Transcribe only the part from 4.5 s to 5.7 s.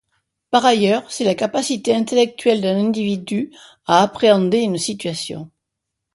une situation.